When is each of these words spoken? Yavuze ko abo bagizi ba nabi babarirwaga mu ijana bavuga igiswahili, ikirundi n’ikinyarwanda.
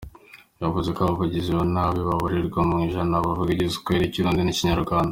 Yavuze 0.61 0.89
ko 0.95 0.99
abo 1.03 1.13
bagizi 1.21 1.49
ba 1.57 1.63
nabi 1.73 1.99
babarirwaga 2.07 2.59
mu 2.69 2.75
ijana 2.87 3.23
bavuga 3.25 3.49
igiswahili, 3.51 4.03
ikirundi 4.07 4.41
n’ikinyarwanda. 4.43 5.09